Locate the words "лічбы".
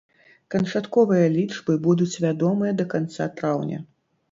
1.35-1.77